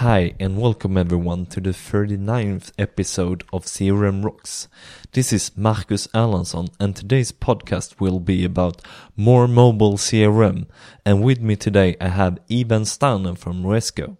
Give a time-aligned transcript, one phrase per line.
[0.00, 4.68] Hi, and welcome everyone to the 39th episode of CRM Rocks.
[5.12, 8.82] This is Marcus Erlandsson, and today's podcast will be about
[9.16, 10.66] more mobile CRM.
[11.06, 14.18] And with me today, I have Ivan Stauner from Resco.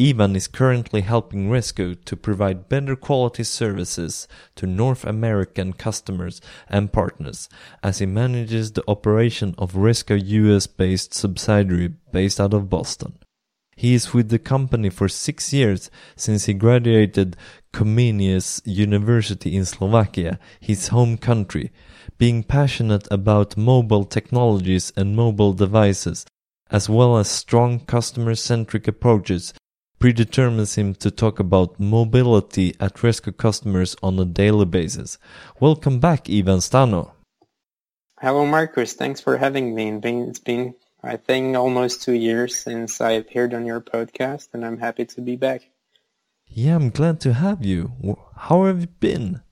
[0.00, 4.26] Ivan is currently helping Resco to provide better quality services
[4.56, 7.50] to North American customers and partners
[7.82, 13.18] as he manages the operation of Resco US based subsidiary based out of Boston.
[13.74, 17.36] He is with the company for six years since he graduated
[17.72, 21.72] Comenius University in Slovakia, his home country.
[22.18, 26.26] Being passionate about mobile technologies and mobile devices,
[26.70, 29.54] as well as strong customer-centric approaches,
[29.98, 35.18] predetermines him to talk about mobility at Resco customers on a daily basis.
[35.60, 37.12] Welcome back, Ivan Stano.
[38.20, 38.92] Hello, Marcus.
[38.92, 39.90] Thanks for having me.
[40.02, 44.78] It's been I think almost two years since I appeared on your podcast, and I'm
[44.78, 45.68] happy to be back.
[46.46, 47.92] Yeah, I'm glad to have you.
[48.36, 49.42] How have you been?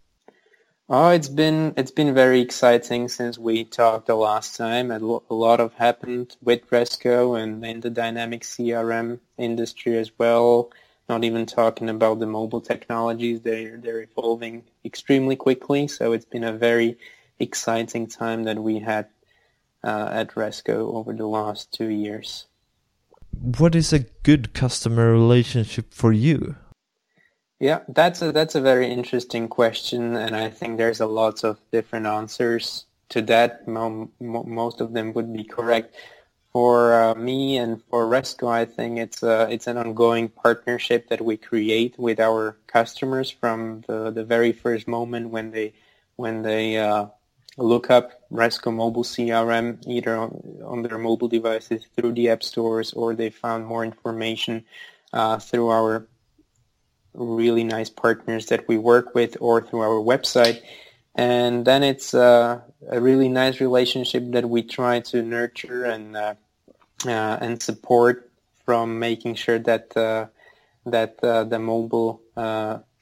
[0.88, 4.91] Oh, it's been it's been very exciting since we talked the last time.
[4.91, 10.70] A lot of happened with Resco and in the dynamic CRM industry as well.
[11.08, 15.88] Not even talking about the mobile technologies; they're they're evolving extremely quickly.
[15.88, 16.98] So it's been a very
[17.38, 19.08] exciting time that we had
[19.83, 22.47] uh, at Resco over the last two years.
[23.33, 26.56] What is a good customer relationship for you?
[27.59, 31.59] Yeah, that's a that's a very interesting question, and I think there's a lot of
[31.70, 33.69] different answers to that.
[33.69, 35.94] Mo- most of them would be correct.
[36.53, 41.20] For uh, me and for Resco, I think it's a, it's an ongoing partnership that
[41.20, 45.75] we create with our customers from the, the very first moment when they
[46.17, 47.06] when they uh,
[47.62, 52.92] look up Resco Mobile CRM either on, on, their mobile devices through the app stores
[52.92, 54.64] or they found more information
[55.12, 56.06] uh, through our
[57.14, 60.61] really nice partners that we work with or through our website.
[61.14, 66.34] And then it's uh, a really nice relationship that we try to nurture and uh,
[67.06, 68.31] uh and support
[68.65, 70.27] from making sure that uh,
[70.87, 72.22] that uh, the mobile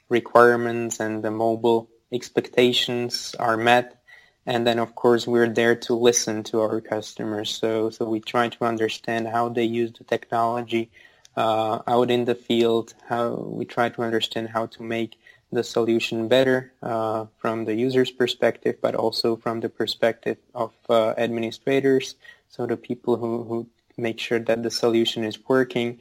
[0.08, 3.97] requirements and the mobile expectations are met
[4.46, 7.50] and then of course we're there to listen to our customers.
[7.50, 10.90] So so we try to understand how they use the technology
[11.36, 12.94] uh, out in the field.
[13.08, 15.16] How we try to understand how to make
[15.50, 21.14] the solution better uh, from the user's perspective, but also from the perspective of uh,
[21.16, 22.16] administrators.
[22.48, 23.66] So the people who, who
[23.96, 26.00] make sure that the solution is working.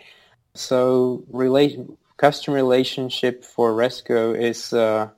[0.53, 5.09] So relation, customer relationship for Resco is uh,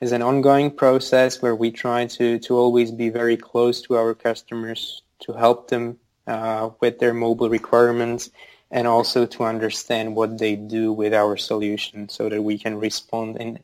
[0.00, 4.14] is an ongoing process where we try to, to always be very close to our
[4.14, 8.30] customers to help them uh, with their mobile requirements
[8.70, 13.36] and also to understand what they do with our solution so that we can respond
[13.38, 13.58] in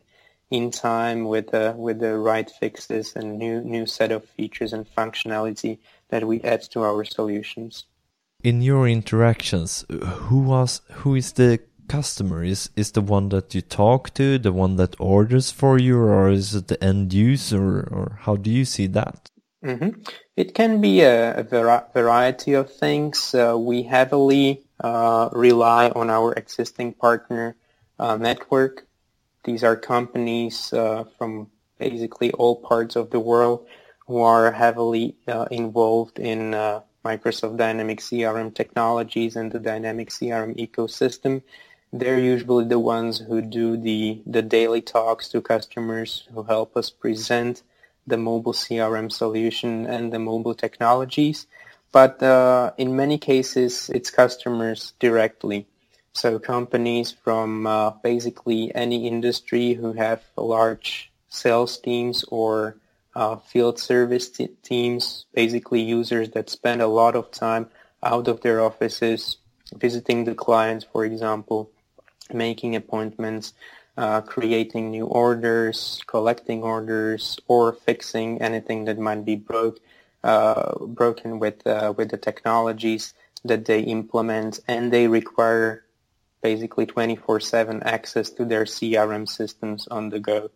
[0.51, 4.87] in time with the with the right fixes and new new set of features and
[4.95, 5.79] functionality
[6.11, 7.85] that we add to our solutions.
[8.43, 13.61] In your interactions, who was who is the customer is is the one that you
[13.61, 18.19] talk to the one that orders for you or is it the end user or
[18.23, 19.31] how do you see that?
[19.63, 19.93] Mm -hmm.
[20.37, 21.45] it can be a, a
[21.95, 23.35] variety of things.
[23.35, 27.57] Uh, we heavily uh, rely on our existing partner
[27.99, 28.87] uh, network.
[29.45, 33.67] These are companies uh, from basically all parts of the world
[34.07, 40.57] who are heavily uh, involved in uh, Microsoft Dynamics CRM technologies and the Dynamics CRM
[40.57, 41.43] ecosystem
[41.95, 46.91] they're usually the ones who do the, the daily talks to customers who help us
[46.91, 47.63] present
[48.05, 51.47] the mobile CRM solution and the mobile technologies.
[51.93, 55.69] But uh, in many cases, it's customers directly.
[56.15, 62.77] So companies from uh, basically any industry who have large sales teams or
[63.15, 64.33] uh, field service
[64.65, 67.69] teams, basically users that spend a lot of time
[68.03, 69.37] out of their offices
[69.77, 71.71] visiting the clients, for example,
[72.33, 73.53] making appointments,
[73.97, 79.81] uh, creating new orders, collecting orders, or fixing anything that might be broke,
[80.23, 85.85] uh, broken with uh, with the technologies that they implement, and they require
[86.43, 90.51] basically 24/7 access to their CRM systems on the go.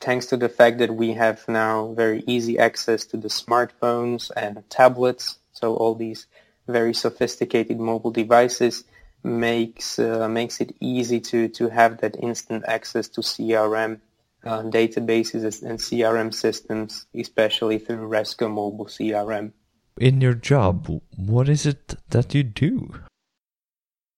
[0.00, 4.64] Thanks to the fact that we have now very easy access to the smartphones and
[4.70, 6.26] tablets, so all these
[6.66, 8.84] very sophisticated mobile devices,
[9.22, 14.00] makes uh, makes it easy to to have that instant access to CRM
[14.44, 19.52] uh, databases and CRM systems, especially through Resco Mobile CRM.
[19.98, 22.94] In your job, what is it that you do?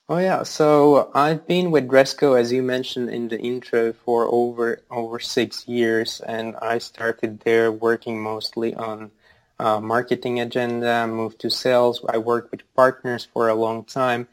[0.08, 4.82] Oh yeah, so I've been with Resco, as you mentioned in the intro, for over
[4.90, 9.10] over six years, and I started there working mostly on
[9.58, 12.04] uh, marketing agenda, moved to sales.
[12.08, 14.28] I worked with partners for a long time,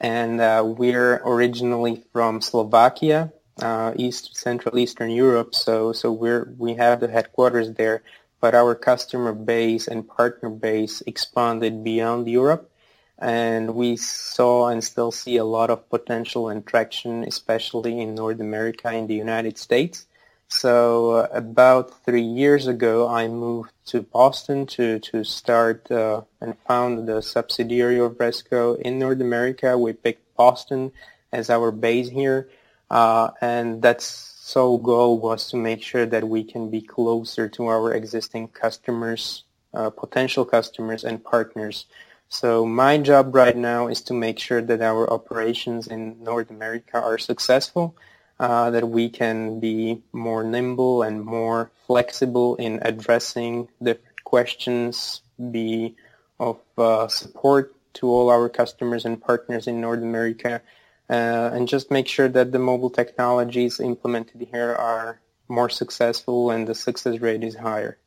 [0.00, 5.54] and uh, we're originally from Slovakia, uh, East Central Eastern Europe.
[5.54, 8.02] So so we're we have the headquarters there,
[8.40, 12.70] but our customer base and partner base expanded beyond Europe
[13.18, 18.40] and we saw and still see a lot of potential and traction, especially in North
[18.40, 20.06] America in the United States.
[20.54, 26.56] So uh, about three years ago, I moved to Boston to, to start uh, and
[26.68, 29.76] found the subsidiary of Resco in North America.
[29.76, 30.92] We picked Boston
[31.32, 32.48] as our base here.
[32.88, 37.66] Uh, and that's sole goal was to make sure that we can be closer to
[37.66, 39.42] our existing customers,
[39.74, 41.86] uh, potential customers and partners
[42.28, 47.00] so my job right now is to make sure that our operations in North America
[47.00, 47.94] are successful,
[48.40, 55.94] uh, that we can be more nimble and more flexible in addressing different questions, be
[56.40, 60.60] of uh, support to all our customers and partners in North America,
[61.08, 61.12] uh,
[61.52, 66.74] and just make sure that the mobile technologies implemented here are more successful and the
[66.74, 67.98] success rate is higher.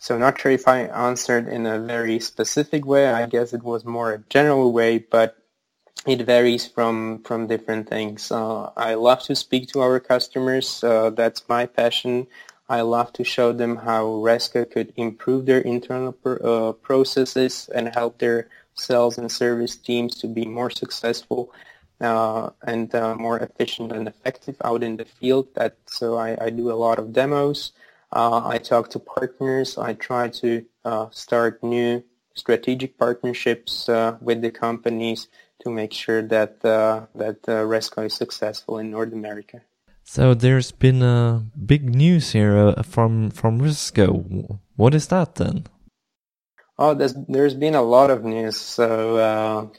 [0.00, 3.08] So not sure if I answered in a very specific way.
[3.08, 5.36] I guess it was more a general way, but
[6.08, 8.32] it varies from from different things.
[8.32, 10.82] Uh, I love to speak to our customers.
[10.82, 12.26] Uh, that's my passion.
[12.70, 18.18] I love to show them how Resco could improve their internal uh, processes and help
[18.18, 21.52] their sales and service teams to be more successful
[22.00, 25.48] uh, and uh, more efficient and effective out in the field.
[25.54, 27.72] That so I, I do a lot of demos.
[28.12, 29.76] Uh, I talk to partners.
[29.76, 30.64] I try to
[31.10, 32.02] start new
[32.34, 33.88] strategic partnerships
[34.22, 35.28] with the companies
[35.68, 39.60] to make sure that uh, that uh, Resco is successful in North America.
[40.04, 44.58] So there's been a big news here uh, from from Resco.
[44.76, 45.64] What is that then?
[46.78, 48.56] Oh, there's there's been a lot of news.
[48.56, 49.70] So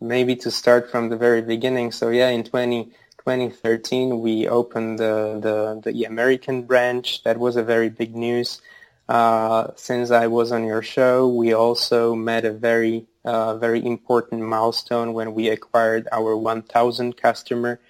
[0.00, 1.92] maybe to start from the very beginning.
[1.92, 2.92] So yeah, in 20
[3.24, 7.22] 2013, we opened the, the, the American branch.
[7.22, 8.60] That was a very big news.
[9.08, 14.42] Uh, since I was on your show, we also met a very, uh, very important
[14.42, 17.80] milestone when we acquired our 1,000 customer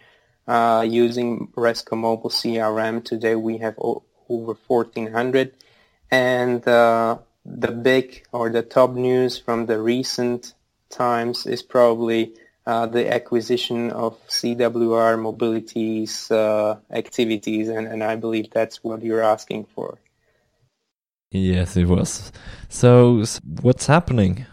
[0.46, 3.05] uh, using Resco Mobile CRM.
[3.05, 5.55] Today we have o- over 1,400.
[6.11, 10.55] And uh, the big or the top news from the recent
[10.90, 12.35] times is probably
[12.67, 19.23] uh, the acquisition of CWR Mobility's uh, activities, and, and I believe that's what you're
[19.23, 19.99] asking for.
[21.32, 22.31] Yes, it was.
[22.69, 23.25] So,
[23.62, 24.46] what's happening?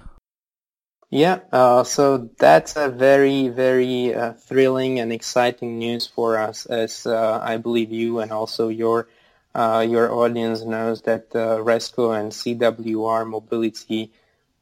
[1.11, 7.07] Yeah, uh, so that's a very, very uh, thrilling and exciting news for us, as
[7.07, 9.07] uh, I believe you and also your
[9.55, 14.11] uh, your audience knows that Resco and CWR Mobility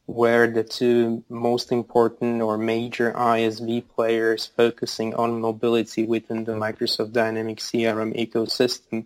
[0.07, 7.11] were the two most important or major ISV players focusing on mobility within the Microsoft
[7.11, 9.05] Dynamics CRM ecosystem.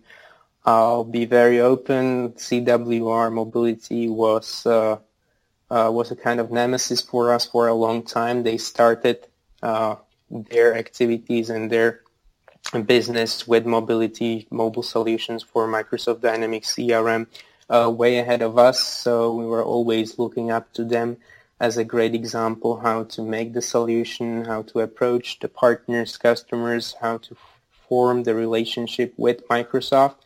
[0.64, 2.34] I'll be very open.
[2.34, 4.64] CWR Mobility was
[5.72, 8.42] uh, was a kind of nemesis for us for a long time.
[8.42, 9.26] They started
[9.62, 9.96] uh,
[10.30, 12.02] their activities and their
[12.86, 17.26] business with mobility, mobile solutions for Microsoft Dynamics CRM
[17.70, 21.16] uh, way ahead of us, so we were always looking up to them
[21.58, 26.96] as a great example how to make the solution, how to approach the partners, customers,
[27.00, 27.36] how to
[27.88, 30.16] form the relationship with Microsoft.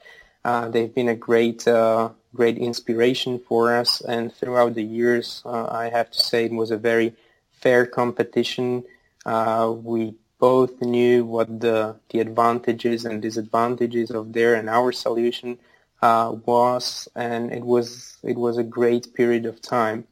[0.46, 5.66] Uh, they've been a great, uh, great inspiration for us, and throughout the years, uh,
[5.68, 7.14] I have to say it was a very
[7.50, 8.84] fair competition.
[9.24, 15.58] Uh, we both knew what the, the advantages and disadvantages of their and our solution
[16.00, 20.06] uh, was, and it was it was a great period of time.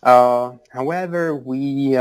[0.00, 1.96] Uh, however, we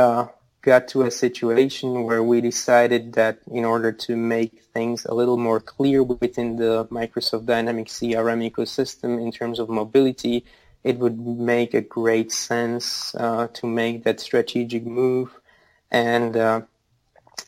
[0.65, 5.38] got to a situation where we decided that in order to make things a little
[5.38, 10.43] more clear within the Microsoft Dynamics CRM ecosystem in terms of mobility,
[10.84, 15.29] it would make a great sense uh, to make that strategic move.
[15.91, 16.62] And uh,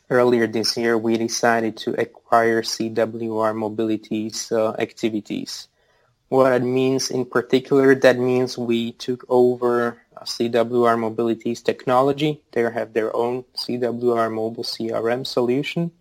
[0.08, 5.66] earlier this year, we decided to acquire CWR Mobility's uh, activities.
[6.28, 12.40] What it means in particular, that means we took over CWR Mobility's technology.
[12.52, 15.92] They have their own CWR mobile CRM solution.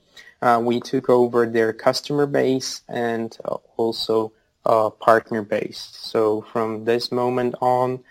[0.41, 4.31] Uh, we took over their customer base and uh, also
[4.65, 5.89] uh, partner base.
[5.93, 8.03] So from this moment on,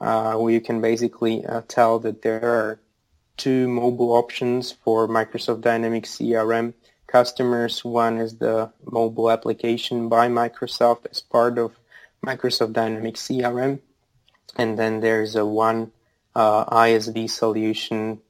[0.00, 2.80] uh, we can basically uh, tell that there are
[3.36, 6.74] two mobile options for Microsoft Dynamics CRM
[7.06, 7.84] customers.
[7.84, 11.72] One is the mobile application by Microsoft as part of
[12.24, 13.80] Microsoft Dynamics CRM.
[14.56, 15.92] And then there's a one
[16.34, 18.20] uh, ISV solution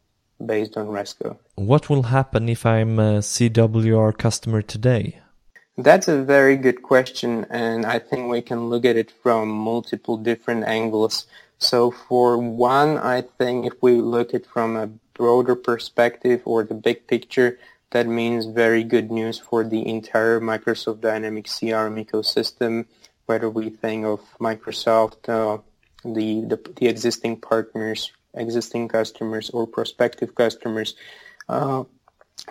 [0.45, 1.39] based on RESCO.
[1.55, 5.21] What will happen if I'm a CWR customer today?
[5.77, 10.17] That's a very good question, and I think we can look at it from multiple
[10.17, 11.27] different angles.
[11.59, 16.63] So for one, I think if we look at it from a broader perspective or
[16.63, 17.59] the big picture,
[17.91, 22.87] that means very good news for the entire Microsoft Dynamics CRM ecosystem,
[23.27, 25.59] whether we think of Microsoft, uh,
[26.05, 30.95] the, the, the existing partners, existing customers, or prospective customers.
[31.49, 31.85] Uh,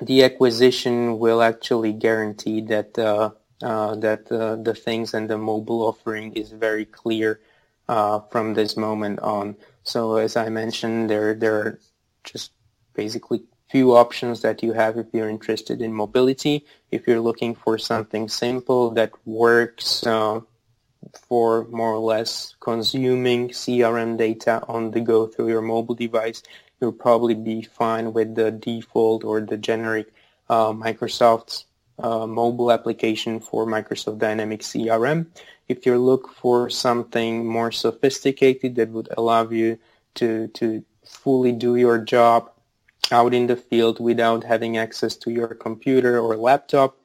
[0.02, 3.32] the acquisition will actually guarantee that uh,
[3.62, 7.40] uh, that uh, the things and the mobile offering is very clear
[7.88, 9.56] uh, from this moment on.
[9.84, 11.80] So as I mentioned, there there are
[12.24, 12.52] just
[12.94, 16.66] basically few options that you have if you're interested in mobility.
[16.92, 20.42] If you're looking for something simple that works uh,
[21.28, 26.44] for more or less consuming CRM data on the go through your mobile device,
[26.80, 30.12] you'll probably be fine with the default or the generic
[30.50, 31.66] uh, Microsoft's
[32.00, 35.28] uh, mobile application for Microsoft Dynamics CRM.
[35.68, 39.80] If you look for something more sophisticated that would allow you
[40.16, 42.52] to, to fully do your job
[43.12, 46.98] out in the field without having access to your computer or laptop,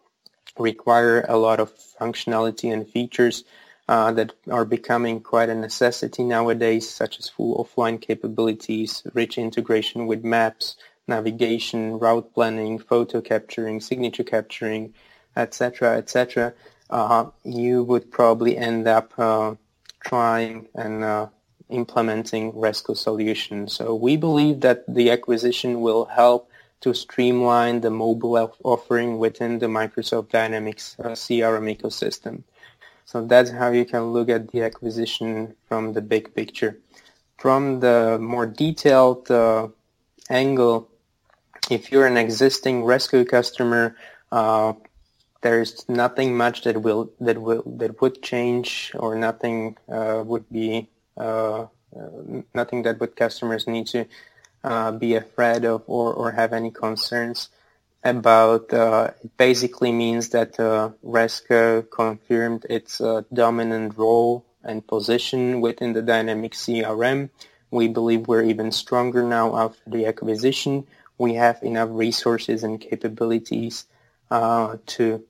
[0.58, 3.44] require a lot of functionality and features
[3.88, 10.06] uh, that are becoming quite a necessity nowadays, such as full offline capabilities, rich integration
[10.06, 10.76] with maps,
[11.06, 14.92] navigation, route planning, photo capturing, signature capturing,
[15.36, 16.52] etc., etc.,
[16.90, 19.54] uh, you would probably end up uh,
[20.00, 21.26] trying and uh,
[21.68, 23.74] implementing RESCO solutions.
[23.74, 29.66] So we believe that the acquisition will help to streamline the mobile offering within the
[29.66, 32.42] Microsoft Dynamics uh, CRM ecosystem.
[33.08, 36.76] So that's how you can look at the acquisition from the big picture.
[37.38, 39.68] From the more detailed uh,
[40.28, 40.90] angle,
[41.70, 43.96] if you're an existing Resco customer,
[44.30, 44.74] uh,
[45.40, 50.90] there's nothing much that will that will that would change, or nothing uh, would be
[51.16, 51.64] uh,
[52.52, 54.04] nothing that would customers need to
[54.64, 57.48] uh, be afraid of or, or have any concerns
[58.04, 65.60] about uh, it basically means that uh, RESCO confirmed its uh, dominant role and position
[65.60, 67.30] within the dynamic CRM.
[67.70, 70.86] We believe we're even stronger now after the acquisition.
[71.18, 73.86] We have enough resources and capabilities
[74.30, 75.24] uh, to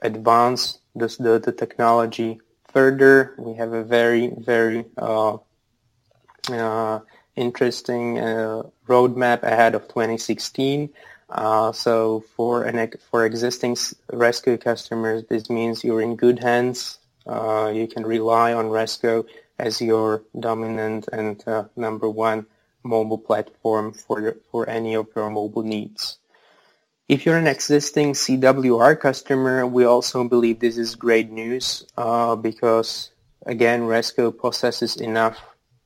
[0.00, 3.34] advance the, the technology further.
[3.38, 5.38] We have a very, very uh,
[6.50, 7.00] uh,
[7.36, 8.16] interesting
[8.88, 10.90] roadmap ahead of 2016.
[11.28, 13.74] Uh, so for an for existing
[14.12, 16.98] RESCO customers, this means you're in good hands.
[17.26, 19.26] Uh, you can rely on RESCO
[19.58, 22.46] as your dominant and uh, number one
[22.84, 26.18] mobile platform for your, for any of your mobile needs.
[27.08, 33.10] If you're an existing CWR customer, we also believe this is great news uh, because
[33.44, 35.38] again, RESCO possesses enough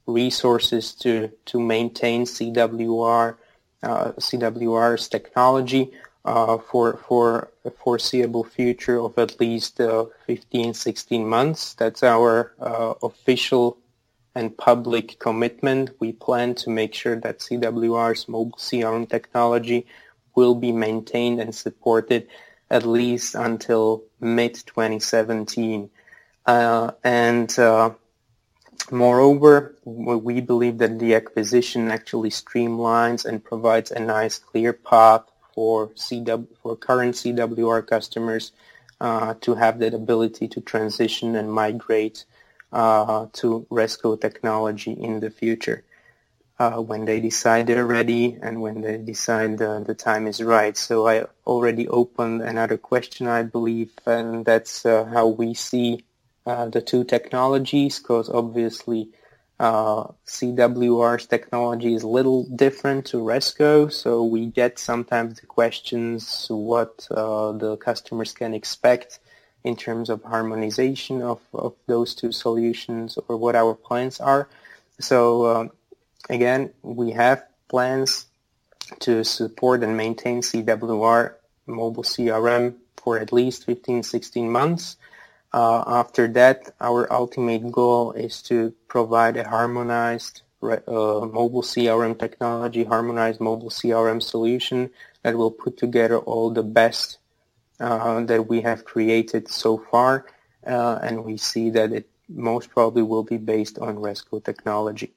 [0.06, 3.36] resources to to maintain CWR
[3.82, 5.90] CWR's technology
[6.24, 11.74] uh, for for a foreseeable future of at least uh, 15, 16 months.
[11.74, 12.52] That's our
[13.02, 13.78] official
[14.34, 15.90] and public commitment.
[15.98, 19.86] We plan to make sure that CWR's mobile CRM technology
[20.34, 22.28] will be maintained and supported
[22.70, 25.90] at least until mid 2017.
[26.46, 27.90] Uh, and uh,
[28.90, 35.22] Moreover, we believe that the acquisition actually streamlines and provides a nice clear path
[35.54, 38.52] for CW, for current CWR customers
[39.00, 42.24] uh, to have that ability to transition and migrate
[42.72, 45.84] uh, to RESCO technology in the future
[46.60, 50.76] uh, when they decide they're ready and when they decide the, time is right.
[50.76, 56.04] So I already opened another question, I believe, and that's uh, how we see
[56.46, 59.10] uh, the two technologies because obviously
[59.58, 66.46] uh, CWR's technology is a little different to RESCO, so we get sometimes the questions
[66.48, 69.18] what uh, the customers can expect
[69.62, 74.48] in terms of harmonization of, of those two solutions or what our plans are.
[74.98, 75.70] So um,
[76.30, 78.26] again, we have plans
[79.00, 81.34] to support and maintain CWR
[81.66, 84.96] mobile CRM for at least 15, 16 months.
[85.52, 92.84] Uh, after that, our ultimate goal is to provide a harmonized uh, mobile CRM technology,
[92.84, 94.90] harmonized mobile CRM solution
[95.22, 97.18] that will put together all the best
[97.80, 100.26] uh, that we have created so far,
[100.66, 105.12] uh, and we see that it most probably will be based on RESCO technology.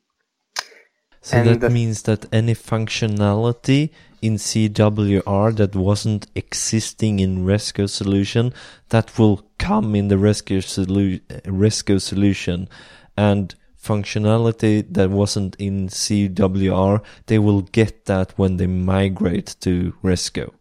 [1.23, 8.53] So and that means that any functionality in CWR that wasn't existing in RESCO solution
[8.89, 12.67] that will come in the RESCO, solu- RESCO solution
[13.15, 20.51] and functionality that wasn't in CWR they will get that when they migrate to RESCO.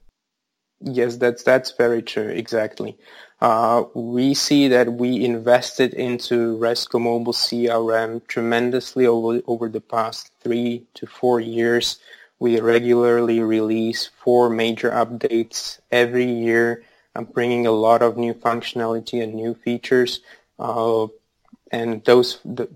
[0.81, 2.29] Yes, that's that's very true.
[2.29, 2.97] Exactly.
[3.43, 10.31] Uh, we see that we invested into Resco Mobile CRM tremendously over, over the past
[10.41, 11.99] three to four years.
[12.39, 16.85] We regularly release four major updates every year,
[17.33, 20.21] bringing a lot of new functionality and new features.
[20.61, 21.09] Uh,
[21.73, 22.69] and those the,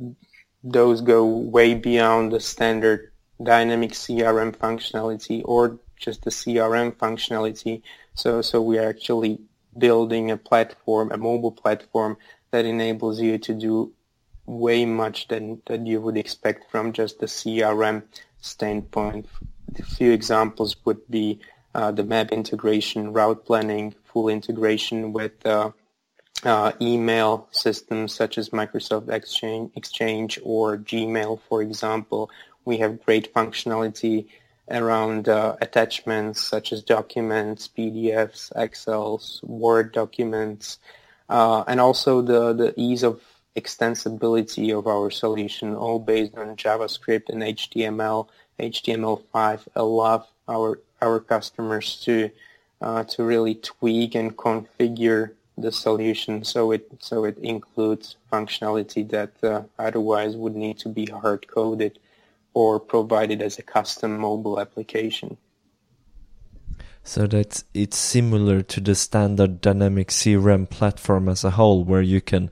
[0.64, 7.82] those go way beyond the standard dynamic CRM functionality or just the CRM functionality.
[8.14, 9.38] So so we are actually
[9.78, 12.16] building a platform, a mobile platform
[12.50, 13.92] that enables you to do
[14.47, 18.02] way much than that you would expect from just the CRM
[18.40, 19.26] standpoint.
[19.78, 21.40] A few examples would be
[21.75, 25.71] uh, the map integration, route planning, full integration with uh,
[26.45, 32.30] uh, email systems such as Microsoft Exchange, Exchange or Gmail, for example.
[32.64, 34.26] We have great functionality
[34.70, 40.78] around uh, attachments such as documents, PDFs, Excels, Word documents,
[41.28, 43.20] uh, and also the, the ease of
[43.56, 48.28] extensibility of our solution, all based on JavaScript and HTML,
[48.61, 52.30] HTML5 allow our our customers to
[52.80, 59.32] uh, to really tweak and configure the solution so it so it includes functionality that
[59.42, 61.99] uh, otherwise would need to be hard coded
[62.56, 65.36] or provided as a custom mobile application.
[67.04, 72.23] So that it's similar to the standard dynamic CRM platform as a whole, where you
[72.23, 72.50] can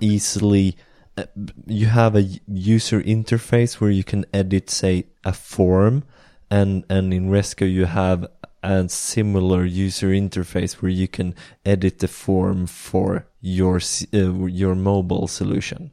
[0.00, 0.76] easily
[1.16, 1.26] uh,
[1.64, 6.02] you have a user interface where you can edit, say, a form,
[6.50, 8.26] and and in Resco you have
[8.64, 13.76] a similar user interface where you can edit the form for your
[14.12, 15.92] uh, your mobile solution.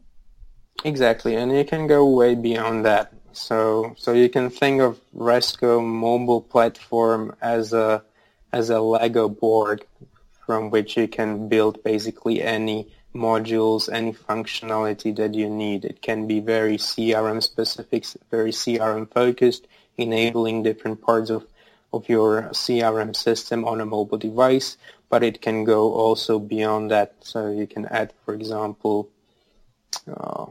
[0.83, 3.13] Exactly, and you can go way beyond that.
[3.33, 8.03] So so you can think of Resco mobile platform as a
[8.51, 9.85] as a Lego board
[10.45, 15.85] from which you can build basically any modules, any functionality that you need.
[15.85, 19.67] It can be very CRM specific, very CRM focused,
[19.97, 21.45] enabling different parts of,
[21.93, 24.77] of your CRM system on a mobile device,
[25.09, 27.13] but it can go also beyond that.
[27.21, 29.09] So you can add, for example,
[30.07, 30.47] uh,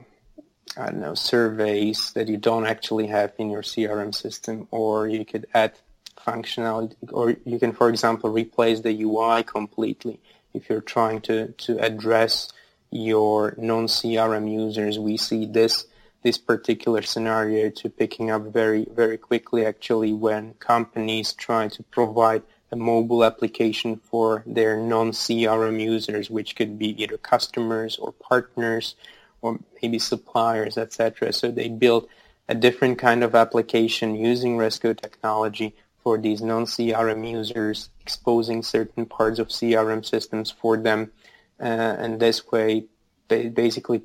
[0.76, 5.24] I don't know, surveys that you don't actually have in your CRM system, or you
[5.24, 5.72] could add
[6.16, 10.20] functionality, or you can, for example, replace the UI completely.
[10.54, 12.52] If you're trying to, to address
[12.90, 15.86] your non-CRM users, we see this
[16.22, 22.42] this particular scenario to picking up very, very quickly actually when companies try to provide
[22.70, 28.94] a mobile application for their non-CRM users, which could be either customers or partners
[29.42, 31.32] or maybe suppliers, etc.
[31.32, 32.08] So they built
[32.48, 39.38] a different kind of application using RESCO technology for these non-CRM users, exposing certain parts
[39.38, 41.12] of CRM systems for them,
[41.60, 42.86] uh, and this way
[43.28, 44.02] they basically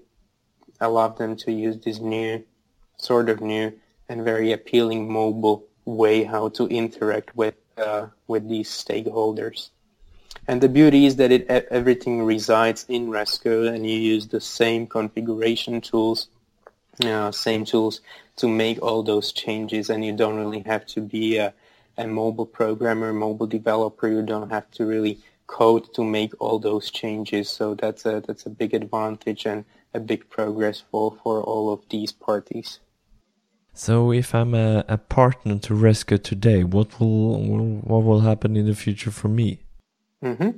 [0.80, 2.44] allowed them to use this new,
[2.98, 3.74] sort of new
[4.10, 9.70] and very appealing mobile way how to interact with uh, with these stakeholders.
[10.48, 14.88] And the beauty is that it everything resides in Resco, and you use the same
[14.88, 16.28] configuration tools,
[17.06, 18.02] uh, same tools
[18.38, 21.54] to make all those changes, and you don't really have to be a,
[21.98, 24.08] a mobile programmer, mobile developer.
[24.08, 27.50] You don't have to really code to make all those changes.
[27.50, 31.82] So that's a that's a big advantage and a big progress for for all of
[31.90, 32.80] these parties.
[33.74, 37.40] So if I'm a, a partner to Resco today, what will
[37.82, 39.60] what will happen in the future for me?
[40.24, 40.50] Mm-hmm.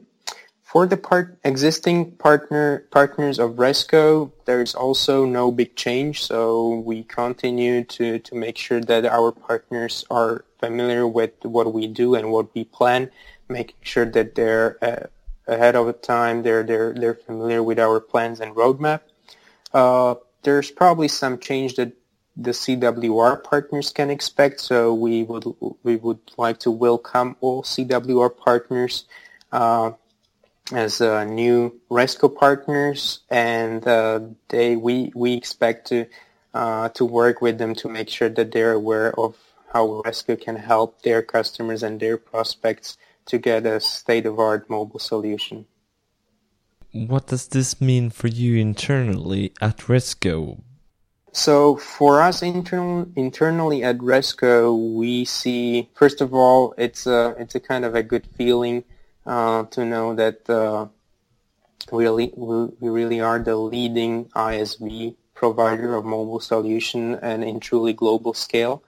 [0.62, 6.24] For the part existing partner partners of Resco, there's also no big change.
[6.24, 11.88] So we continue to, to make sure that our partners are familiar with what we
[11.88, 13.10] do and what we plan,
[13.50, 15.08] making sure that they're uh,
[15.48, 16.44] ahead of the time.
[16.44, 19.02] They're they're they're familiar with our plans and roadmap.
[19.74, 21.94] Uh, there's probably some change that
[22.38, 24.62] the CWR partners can expect.
[24.62, 25.46] So we would
[25.82, 29.06] we would like to welcome all CWR partners
[29.52, 36.06] as uh, new Resco partners, and uh, they we we expect to
[36.54, 39.36] uh, to work with them to make sure that they're aware of
[39.74, 45.68] how Resco can help their customers and their prospects to get a state-of-art mobile solution.
[46.92, 50.62] What does this mean for you internally at Resco?
[51.32, 57.54] So for us internal, internally at Resco, we see first of all it's a it's
[57.54, 58.84] a kind of a good feeling
[59.30, 60.88] uh, to know that uh,
[61.92, 67.94] we really we really are the leading ISV provider of mobile solution and in truly
[67.94, 68.82] global scale.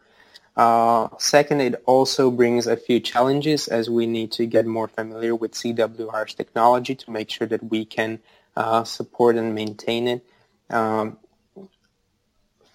[0.58, 5.36] Uh, second, it also brings a few challenges as we need to get more familiar
[5.36, 8.20] with CWR's technology to make sure that we can
[8.58, 10.26] uh, support and maintain it
[10.72, 11.18] um,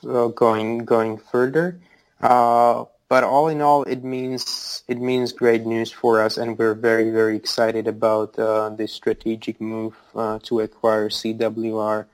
[0.03, 1.81] going going further.
[2.21, 6.75] Uh, but all in all, it means it means great news for us, and we're
[6.75, 12.07] very very excited about uh, this strategic move uh, to acquire CWR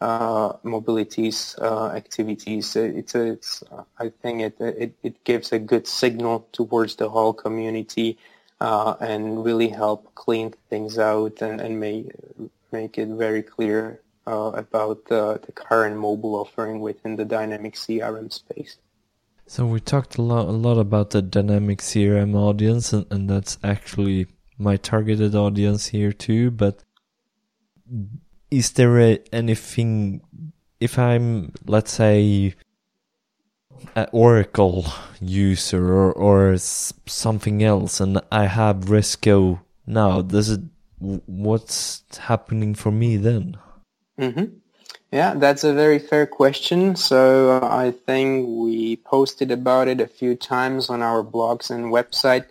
[0.00, 2.76] uh, mobility's uh, activities.
[2.76, 3.62] It's, a, it's
[3.98, 8.18] I think it, it, it gives a good signal towards the whole community
[8.60, 12.12] uh, and really help clean things out and, and make
[12.70, 18.76] make it very clear uh, about the current mobile offering within the dynamic CRM space.
[19.46, 23.58] So we talked a lot, a lot about the dynamic CRM audience, and, and that's
[23.62, 24.26] actually
[24.58, 26.50] my targeted audience here too.
[26.50, 26.82] But
[28.50, 30.22] is there a, anything
[30.80, 32.54] if I'm let's say
[33.94, 34.86] an Oracle
[35.20, 40.60] user or, or something else and I have Resco now, does it
[40.98, 43.58] what's happening for me then?
[44.18, 44.56] Mm-hmm.
[45.14, 46.96] Yeah, that's a very fair question.
[46.96, 51.84] So uh, I think we posted about it a few times on our blogs and
[51.92, 52.46] website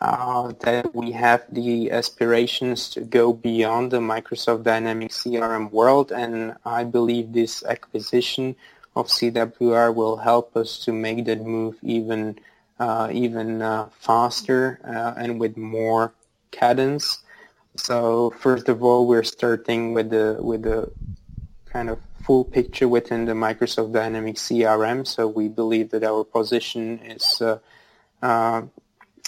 [0.00, 6.56] uh, that we have the aspirations to go beyond the Microsoft Dynamics CRM world, and
[6.64, 8.56] I believe this acquisition
[8.96, 12.40] of CWR will help us to make that move even
[12.80, 16.12] uh, even uh, faster uh, and with more
[16.50, 17.20] cadence.
[17.76, 20.90] So first of all, we're starting with the with the
[21.72, 25.06] kind of full picture within the Microsoft Dynamics CRM.
[25.06, 27.58] So we believe that our position is uh,
[28.22, 28.62] uh,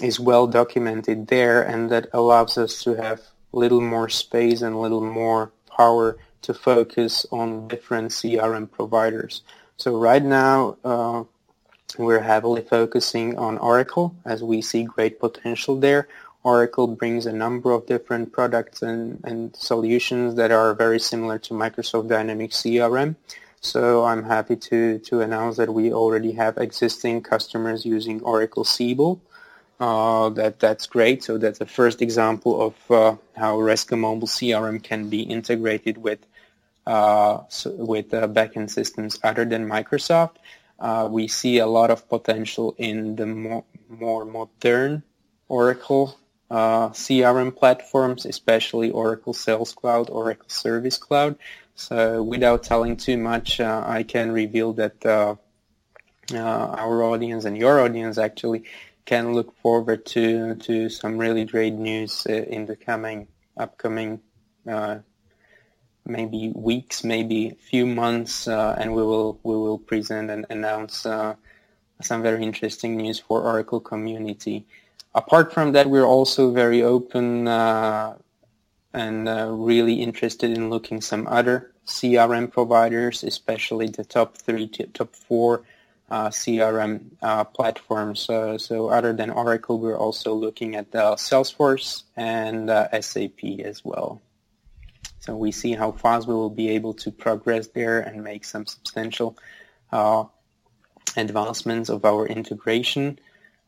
[0.00, 3.20] is well documented there and that allows us to have
[3.52, 9.42] a little more space and a little more power to focus on different CRM providers.
[9.76, 11.24] So right now uh,
[11.98, 16.08] we're heavily focusing on Oracle as we see great potential there.
[16.44, 21.54] Oracle brings a number of different products and, and solutions that are very similar to
[21.54, 23.14] Microsoft Dynamics CRM.
[23.60, 29.20] So I'm happy to, to announce that we already have existing customers using Oracle Siebel
[29.82, 31.24] uh, that that's great.
[31.24, 36.20] So that's the first example of uh, how Resco Mobile CRM can be integrated with
[36.86, 40.36] uh, so with uh, backend systems other than Microsoft.
[40.78, 45.02] Uh, we see a lot of potential in the more, more modern
[45.48, 46.16] Oracle
[46.52, 51.36] uh, CRM platforms, especially Oracle Sales Cloud, Oracle Service Cloud.
[51.74, 55.04] So without telling too much, I can reveal that
[56.34, 58.64] our audience and your audience actually
[59.04, 64.20] can look forward to to some really great news uh, in the coming upcoming
[64.68, 64.98] uh,
[66.06, 71.34] maybe weeks, maybe few months, uh, and we will we will present and announce uh,
[72.00, 74.66] some very interesting news for Oracle community.
[75.14, 78.16] Apart from that, we're also very open uh,
[78.94, 85.14] and uh, really interested in looking some other CRM providers, especially the top three, top
[85.14, 85.64] four
[86.10, 88.28] uh, CRM uh, platforms.
[88.28, 92.68] Uh, so other than Oracle, we're also looking at Salesforce and
[93.02, 94.20] SAP as well.
[95.22, 98.66] So we see how fast we will be able to progress there and make some
[98.66, 99.38] substantial
[99.92, 100.24] uh,
[101.16, 103.20] advancements of our integration.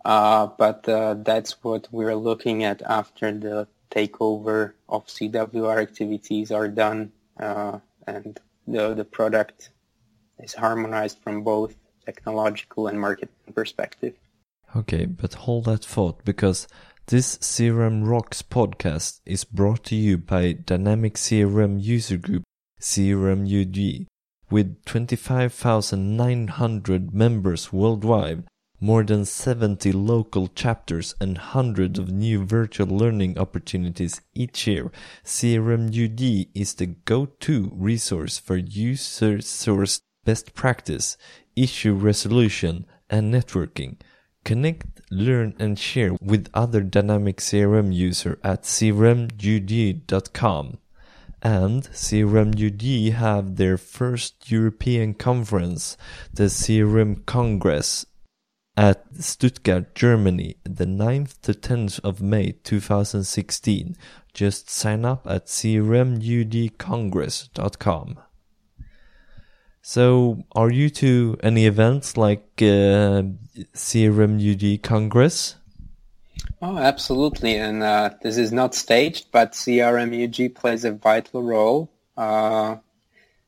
[0.05, 6.69] Uh, but uh, that's what we're looking at after the takeover of CWR activities are
[6.69, 7.12] done
[8.07, 9.71] and the, the product
[10.38, 14.14] is harmonized from both technological and market perspective.
[14.77, 16.67] Okay, but hold that thought because
[17.07, 22.43] this CRM Rocks podcast is brought to you by Dynamic CRM User Group,
[22.81, 24.09] CRM UG,
[24.51, 28.43] with 25,900 members worldwide,
[28.81, 34.91] more than 70 local chapters, and hundreds of new virtual learning opportunities each year.
[35.25, 41.17] CRM UG is the go-to resource for user-sourced best practice
[41.57, 43.97] issue resolution, and networking.
[44.45, 49.99] Connect, learn, and share with other dynamic CRM users at crmug.com.
[51.43, 55.97] And CRM UG have their first European conference,
[56.33, 58.07] the CRM Congress,
[58.77, 63.97] at Stuttgart, Germany, the 9th to 10th of May 2016.
[64.33, 68.19] Just sign up at crmugcongress.com.
[69.87, 73.23] So, are you to any events like uh,
[73.75, 75.57] CRM UG Congress?
[76.63, 77.57] Oh, absolutely.
[77.57, 82.77] And uh, this is not staged, but CRM UG plays a vital role uh,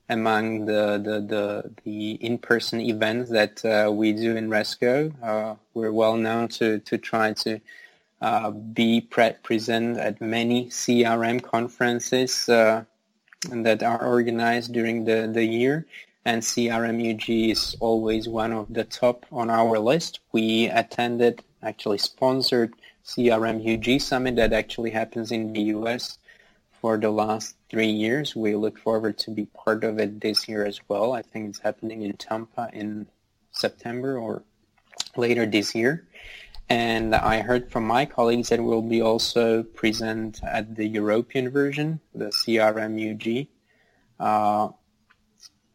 [0.08, 5.12] among the the the, the in-person events that uh, we do in Resco.
[5.22, 7.60] Uh, we're well known to to try to
[8.20, 12.84] uh, be pre- present at many CRM conferences uh,
[13.50, 15.86] that are organized during the the year.
[16.24, 20.18] And CRM UG is always one of the top on our list.
[20.32, 26.18] We attended, actually sponsored CRM UG Summit that actually happens in the US
[26.80, 28.36] for the last three years.
[28.36, 31.12] We look forward to be part of it this year as well.
[31.12, 33.06] I think it's happening in Tampa in
[33.50, 34.42] September or
[35.16, 36.06] later this year.
[36.68, 42.00] And I heard from my colleagues that we'll be also present at the European version,
[42.12, 43.46] the CRM UG,
[44.18, 44.68] uh,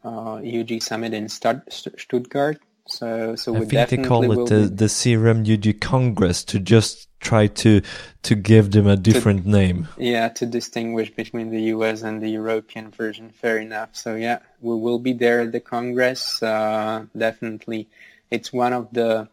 [0.04, 2.58] uh, UG Summit in Stuttgart.
[2.88, 7.46] So, so I think they call it the, the CRM UG Congress to just try
[7.46, 7.80] to
[8.22, 9.88] to give them a different to, name.
[9.96, 13.30] Yeah, to distinguish between the US and the European version.
[13.30, 13.90] Fair enough.
[13.96, 16.42] So yeah, we will be there at the Congress.
[16.42, 17.88] Uh, definitely,
[18.30, 19.28] it's one of the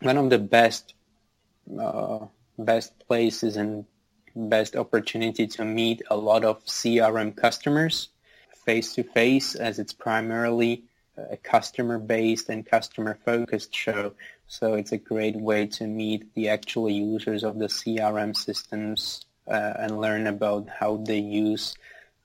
[0.00, 0.94] one of the best
[1.78, 2.26] uh,
[2.58, 3.84] best places and
[4.36, 8.08] best opportunity to meet a lot of CRM customers
[8.64, 10.84] face to face, as it's primarily
[11.16, 14.12] a customer based and customer focused show.
[14.52, 19.74] So it's a great way to meet the actual users of the CRM systems uh,
[19.78, 21.76] and learn about how they use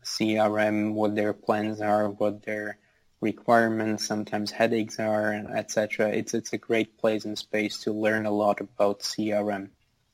[0.03, 2.79] CRM, what their plans are, what their
[3.21, 6.09] requirements, sometimes headaches are, etc.
[6.09, 9.69] It's it's a great place and space to learn a lot about CRM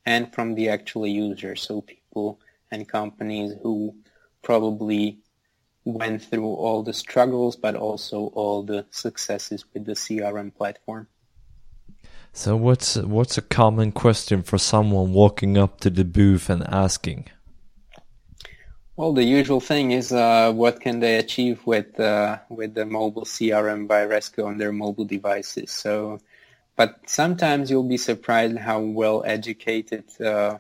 [0.06, 3.95] and from the actual users, so people and companies who
[4.41, 5.19] probably
[5.86, 11.08] went through all the struggles, but also all the successes with the CRM platform.
[12.34, 17.28] So what's what's a common question for someone walking up to the booth and asking?
[18.96, 23.26] Well, the usual thing is uh, what can they achieve with uh, with the mobile
[23.26, 25.72] CRM by Resco on their mobile devices.
[25.72, 26.20] So,
[26.78, 30.58] but sometimes you'll be surprised how well educated uh,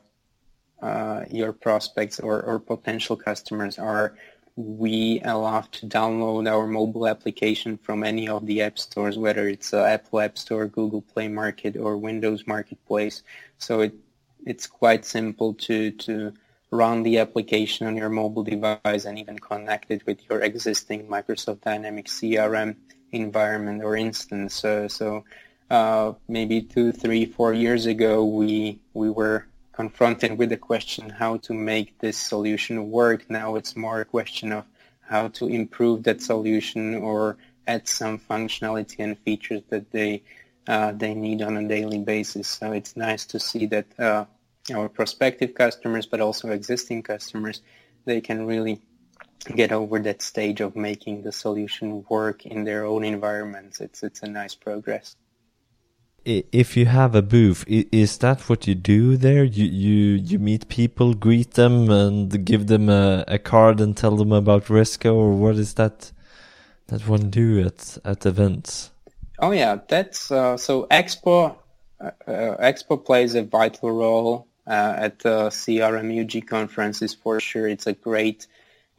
[0.81, 4.15] uh your prospects or, or potential customers are
[4.55, 9.73] we allow to download our mobile application from any of the app stores, whether it's
[9.73, 13.23] uh, Apple App Store, Google Play Market, or Windows Marketplace.
[13.57, 13.93] So it
[14.45, 16.33] it's quite simple to to
[16.71, 21.61] run the application on your mobile device and even connect it with your existing Microsoft
[21.61, 22.75] Dynamics CRM
[23.11, 24.63] environment or instance.
[24.63, 25.25] Uh, so
[25.69, 29.47] uh, maybe two, three, four years ago, we we were
[29.81, 33.19] confronted with the question how to make this solution work.
[33.39, 34.63] Now it's more a question of
[35.13, 40.21] how to improve that solution or add some functionality and features that they
[40.73, 42.47] uh, they need on a daily basis.
[42.47, 44.25] So it's nice to see that uh,
[44.77, 47.57] our prospective customers, but also existing customers,
[48.05, 48.75] they can really
[49.61, 53.81] get over that stage of making the solution work in their own environments.
[53.85, 55.15] It's it's a nice progress
[56.25, 59.43] if you have a booth, is that what you do there?
[59.43, 64.15] You you you meet people, greet them, and give them a, a card and tell
[64.15, 66.11] them about Resco, or what is that
[66.87, 68.91] that one do at at events?
[69.39, 71.55] Oh yeah, that's uh, so Expo.
[71.99, 77.67] Uh, uh Expo plays a vital role uh, at the CRM UG conferences for sure.
[77.67, 78.47] It's a great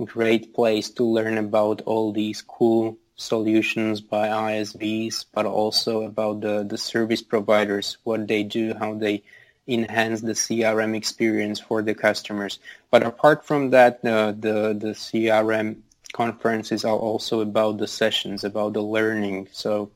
[0.05, 6.65] great place to learn about all these cool solutions by ISVs, but also about the,
[6.65, 9.23] the service providers, what they do, how they
[9.69, 12.59] enhance the CRM experience for the customers.
[12.91, 15.77] But apart from that, uh, the, the CRM
[16.13, 19.49] conferences are also about the sessions, about the learning.
[19.53, 19.91] So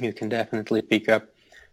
[0.00, 1.28] you can definitely pick up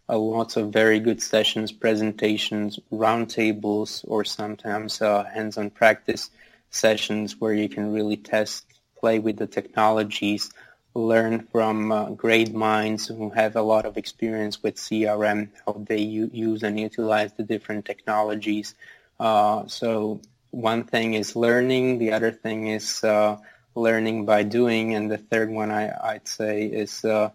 [0.10, 6.30] uh, lots of very good sessions, presentations, roundtables, or sometimes uh, hands-on practice
[6.70, 8.66] sessions where you can really test,
[9.00, 10.50] play with the technologies,
[10.96, 16.00] learn from uh, great minds who have a lot of experience with CRM, how they
[16.00, 18.74] u- use and utilize the different technologies.
[19.20, 20.20] Uh, so
[20.52, 23.38] one thing is learning, the other thing is uh,
[23.76, 27.30] learning by doing, and the third one I, would say is uh,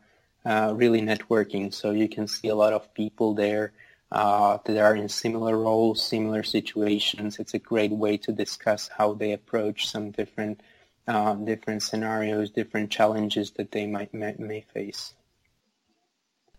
[0.45, 1.73] uh, really networking.
[1.73, 3.73] So you can see a lot of people there
[4.11, 7.39] uh, that are in similar roles, similar situations.
[7.39, 10.61] It's a great way to discuss how they approach some different
[11.09, 15.15] uh, different scenarios, different challenges that they might may, may face.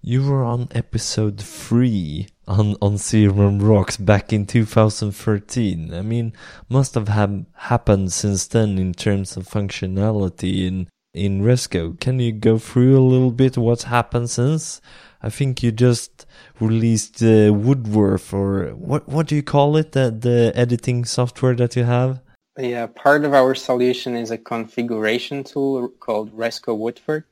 [0.01, 5.93] You were on episode three on on CRM Rocks back in 2013.
[5.93, 6.33] I mean,
[6.67, 11.97] must have have happened since then in terms of functionality in in Resco.
[11.99, 14.81] Can you go through a little bit what's happened since?
[15.21, 16.25] I think you just
[16.59, 19.93] released uh, Woodford or what what do you call it?
[19.93, 22.19] The the editing software that you have.
[22.57, 27.23] Yeah, part of our solution is a configuration tool called Resco Woodford,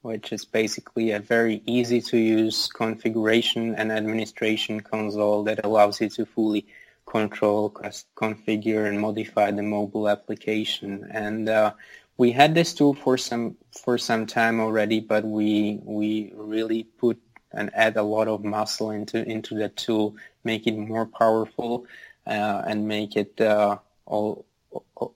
[0.00, 6.08] which is basically a very easy to use configuration and administration console that allows you
[6.10, 6.66] to fully
[7.04, 7.70] control,
[8.16, 11.06] configure, and modify the mobile application.
[11.12, 11.74] And uh,
[12.16, 17.20] we had this tool for some for some time already, but we we really put
[17.52, 21.84] and add a lot of muscle into into that tool, make it more powerful,
[22.26, 24.46] uh, and make it uh, all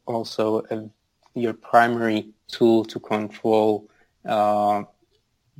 [0.06, 0.88] also a,
[1.34, 3.88] your primary tool to control
[4.24, 4.84] uh,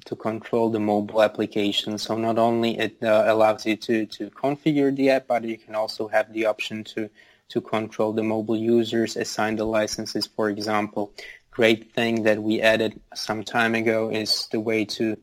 [0.04, 1.98] to control the mobile application.
[1.98, 5.74] So not only it uh, allows you to, to configure the app, but you can
[5.74, 7.10] also have the option to
[7.50, 11.12] to control the mobile users, assign the licenses, for example.
[11.50, 15.16] Great thing that we added some time ago is the way to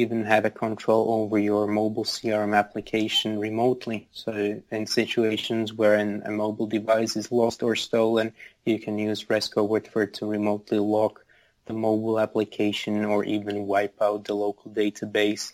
[0.00, 4.08] even have a control over your mobile CRM application remotely.
[4.12, 8.32] So in situations where an, a mobile device is lost or stolen,
[8.64, 11.24] you can use Resco Woodford to remotely lock
[11.66, 15.52] the mobile application or even wipe out the local database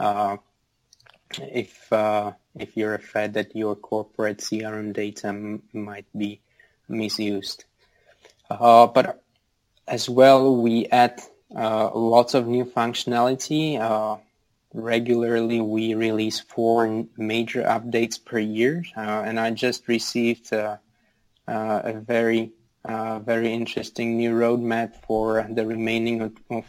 [0.00, 0.36] uh,
[1.38, 6.40] if uh, if you're afraid that your corporate CRM data m- might be
[6.88, 7.64] misused.
[8.50, 9.22] Uh, but
[9.88, 11.22] as well, we add
[11.54, 13.78] uh, lots of new functionality.
[13.78, 14.18] Uh,
[14.74, 20.80] regularly, we release four major updates per year, uh, and I just received a
[21.46, 22.52] very
[22.86, 26.64] very interesting new roadmap for the remaining of, of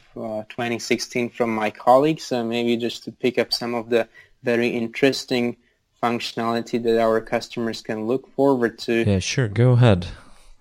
[0.49, 2.23] 2016 from my colleagues.
[2.23, 4.07] So maybe just to pick up some of the
[4.43, 5.57] very interesting
[6.01, 9.09] functionality that our customers can look forward to.
[9.09, 9.47] Yeah, sure.
[9.47, 10.07] Go ahead.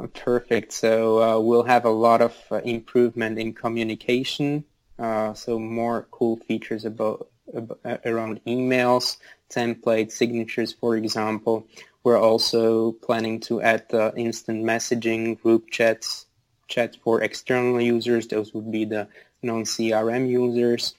[0.09, 0.73] Perfect.
[0.73, 4.65] So uh, we'll have a lot of uh, improvement in communication.
[4.99, 9.19] Uh, so more cool features about, about, uh, around emails,
[9.51, 11.67] templates, signatures, for example.
[12.05, 13.87] We're also planning to add
[14.17, 16.27] instant messaging, group chats,
[16.67, 18.27] chats for external users.
[18.27, 19.07] Those would be the
[19.43, 20.95] non-CRM users.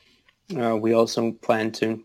[0.55, 2.03] Uh, we also plan to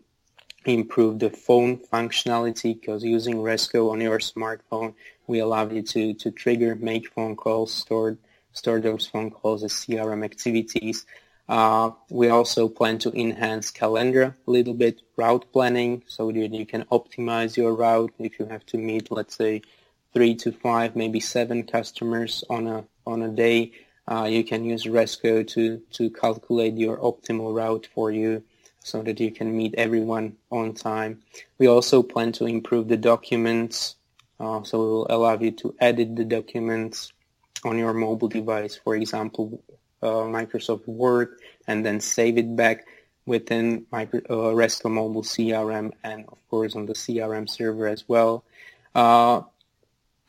[0.65, 4.93] improve the phone functionality because using Resco on your smartphone
[5.29, 8.17] we allow you to, to trigger, make phone calls, store,
[8.51, 11.05] store those phone calls as CRM activities.
[11.47, 16.65] Uh, we also plan to enhance calendar a little bit, route planning, so that you
[16.65, 19.61] can optimize your route if you have to meet, let's say,
[20.13, 23.71] three to five, maybe seven customers on a on a day.
[24.07, 28.43] Uh, you can use Resco to to calculate your optimal route for you
[28.79, 31.21] so that you can meet everyone on time.
[31.59, 33.95] We also plan to improve the documents
[34.39, 37.11] uh, so it will allow you to edit the documents
[37.63, 39.61] on your mobile device, for example,
[40.01, 42.85] uh, Microsoft Word, and then save it back
[43.25, 48.43] within micro, uh, Resco Mobile CRM and of course on the CRM server as well.
[48.95, 49.41] Uh,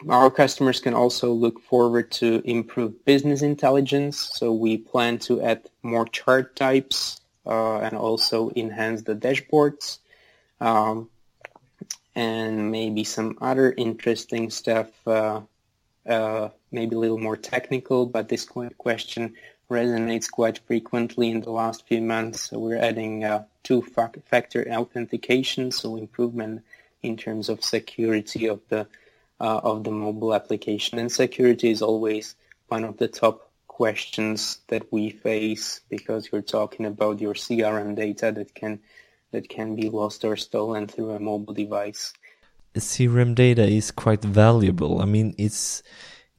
[0.08, 4.30] our customers can also look forward to improve business intelligence.
[4.34, 9.98] So we plan to add more chart types uh, and also enhance the dashboards.
[10.60, 11.08] Um,
[12.14, 15.40] and maybe some other interesting stuff, uh,
[16.06, 18.44] uh, maybe a little more technical, but this
[18.78, 19.34] question
[19.70, 22.50] resonates quite frequently in the last few months.
[22.50, 26.64] So we're adding uh, two-factor authentication, so improvement
[27.02, 28.86] in terms of security of the
[29.40, 30.98] uh, of the mobile application.
[30.98, 32.34] And security is always
[32.68, 38.30] one of the top questions that we face because you're talking about your CRM data
[38.32, 38.80] that can
[39.32, 42.12] that can be lost or stolen through a mobile device.
[42.74, 45.00] CRM data is quite valuable.
[45.00, 45.82] I mean, it's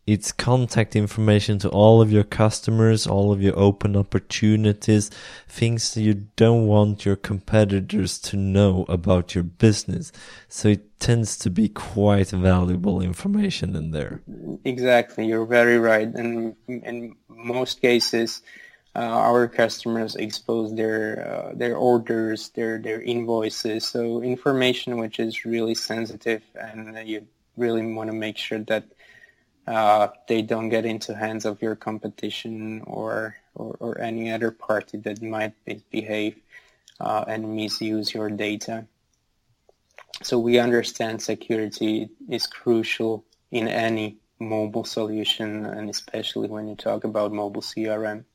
[0.08, 5.12] it's contact information to all of your customers, all of your open opportunities,
[5.48, 10.12] things that you don't want your competitors to know about your business.
[10.48, 14.22] So it tends to be quite valuable information in there.
[14.66, 16.08] Exactly, you're very right.
[16.08, 18.42] And in most cases,
[18.96, 25.76] our customers expose their uh, their orders, their their invoices, so information which is really
[25.76, 27.26] sensitive, and you
[27.56, 28.84] really want to make sure that
[29.68, 34.98] uh, they don't get into hands of your competition or or, or any other party
[34.98, 35.54] that might
[35.90, 36.36] behave
[37.00, 38.86] uh, and misuse your data.
[40.24, 47.04] so we understand security is crucial in any mobile solution, and especially when you talk
[47.04, 48.26] about mobile CRM.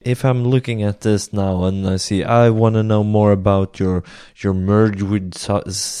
[0.00, 3.80] If I'm looking at this now and I see I want to know more about
[3.80, 4.04] your
[4.36, 5.94] your merge with CWR,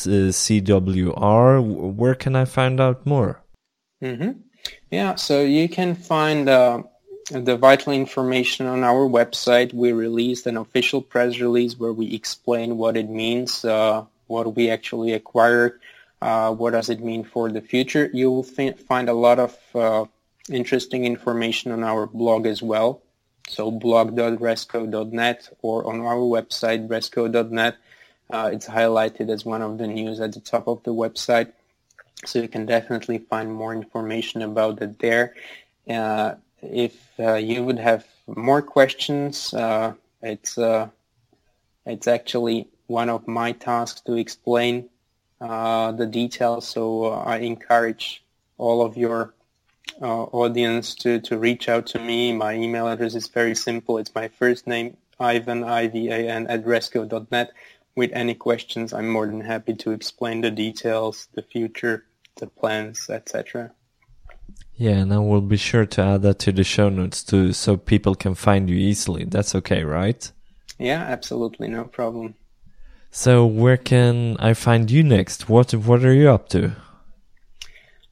[1.94, 3.42] where can I find out more?
[4.02, 4.32] Mm-hmm.
[4.90, 6.82] Yeah, so you can find uh,
[7.30, 9.72] the vital information on our website.
[9.72, 14.70] We released an official press release where we explain what it means, uh, what we
[14.70, 15.80] actually acquired,
[16.22, 18.10] uh, what does it mean for the future.
[18.12, 20.04] You will find a lot of uh,
[20.48, 23.02] interesting information on our blog as well.
[23.48, 27.76] So blog.resco.net or on our website, resco.net.
[28.28, 31.52] Uh, it's highlighted as one of the news at the top of the website.
[32.24, 35.34] So you can definitely find more information about it there.
[35.88, 39.92] Uh, if uh, you would have more questions, uh,
[40.22, 40.88] it's uh,
[41.84, 44.88] it's actually one of my tasks to explain
[45.40, 46.66] uh, the details.
[46.66, 48.24] So I encourage
[48.58, 49.34] all of your
[50.00, 52.32] uh, audience to, to reach out to me.
[52.32, 53.98] My email address is very simple.
[53.98, 57.52] It's my first name, Ivan, I-V-A-N, at resco.net.
[57.94, 62.04] With any questions, I'm more than happy to explain the details, the future,
[62.36, 63.72] the plans, etc.
[64.76, 67.78] Yeah, and I will be sure to add that to the show notes too, so
[67.78, 69.24] people can find you easily.
[69.24, 70.30] That's okay, right?
[70.78, 72.34] Yeah, absolutely, no problem.
[73.10, 75.48] So, where can I find you next?
[75.48, 76.72] What What are you up to?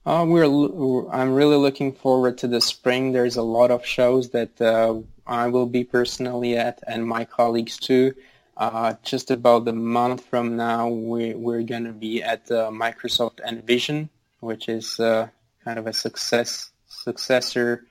[0.07, 3.13] Uh, we're I'm really looking forward to the spring.
[3.13, 7.79] There's a lot of shows that uh, I will be personally at, and my colleagues
[7.79, 8.15] too.
[8.57, 13.41] Uh, just about a month from now, we, we're going to be at uh, Microsoft
[13.49, 15.29] Envision, which is uh,
[15.65, 17.85] kind of a success successor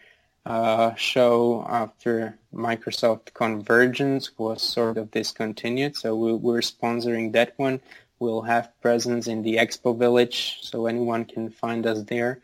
[0.46, 5.96] uh, show after Microsoft Convergence was sort of discontinued.
[5.96, 7.82] So we, we're sponsoring that one.
[8.24, 12.40] We'll have presence in the Expo Village, so anyone can find us there.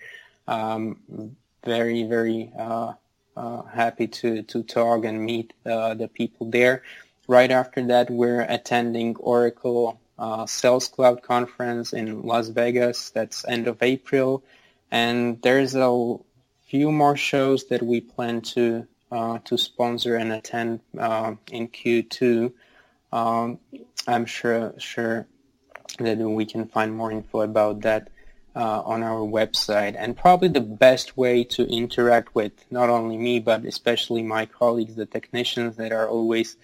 [0.46, 2.96] Um, very, very uh,
[3.38, 6.84] uh, happy to, to talk and meet uh, the people there.
[7.30, 13.12] Right after that, we're attending Oracle uh, Sales Cloud Conference in Las Vegas.
[13.12, 14.44] That's end of April.
[14.92, 16.18] And there's a
[16.68, 22.52] few more shows that we plan to uh, to sponsor and attend uh, in Q2.
[23.14, 23.60] Um,
[24.06, 25.26] I'm sure sure
[26.00, 28.10] that we can find more info about that
[28.56, 29.96] uh, on our website.
[29.98, 34.96] And probably the best way to interact with not only me but especially my colleagues,
[34.96, 36.58] the technicians that are always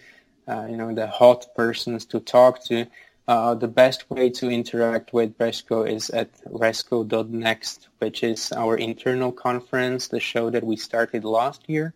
[0.47, 2.85] uh, you know the hot persons to talk to
[3.27, 9.31] uh, the best way to interact with Resco is at resco.next, which is our internal
[9.31, 11.93] conference, the show that we started last year.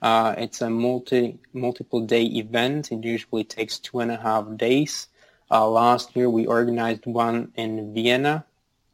[0.00, 2.92] Uh, it's a multi multiple day event.
[2.92, 5.08] It usually takes two and a half days.
[5.50, 8.44] Uh, last year we organized one in Vienna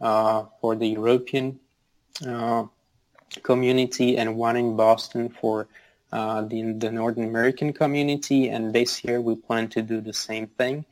[0.00, 1.58] uh, for the European
[2.26, 2.64] uh,
[3.42, 5.66] community and one in Boston for
[6.12, 8.48] the, the North American community.
[8.48, 10.84] And this year we plan to do the same thing.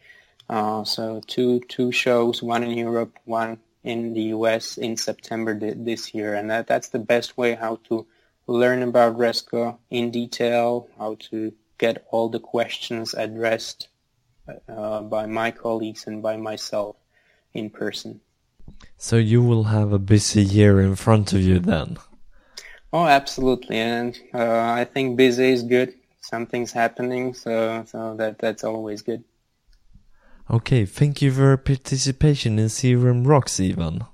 [0.48, 5.76] Uh, so two two shows, one in Europe, one in the US in September th-
[5.78, 8.06] this year, and that, that's the best way how to
[8.46, 13.88] learn about Resco in detail, how to get all the questions addressed
[14.68, 16.96] uh, by my colleagues and by myself
[17.54, 18.20] in person.
[18.96, 21.98] So you will have a busy year in front of you then.
[22.92, 25.94] Oh, absolutely, and uh, I think busy is good.
[26.20, 29.24] Something's happening, so so that that's always good.
[30.50, 34.04] Okay, thank you for your participation in CRM Rocks, Ivan.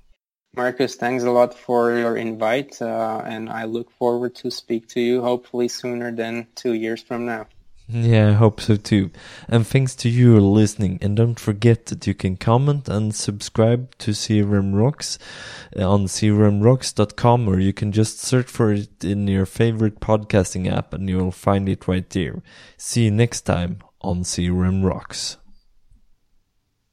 [0.54, 5.00] Marcus, thanks a lot for your invite, uh, and I look forward to speak to
[5.00, 7.46] you hopefully sooner than two years from now.
[7.90, 9.10] Yeah, I hope so too.
[9.48, 10.98] And thanks to you for listening.
[11.00, 15.18] And don't forget that you can comment and subscribe to CRM Rocks
[15.74, 20.92] uh, on crmrocks.com or you can just search for it in your favorite podcasting app
[20.92, 22.42] and you'll find it right there.
[22.76, 25.37] See you next time on CRM Rocks.